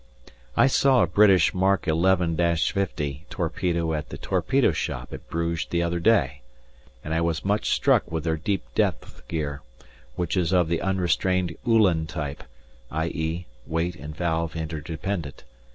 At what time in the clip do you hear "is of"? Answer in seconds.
10.35-10.69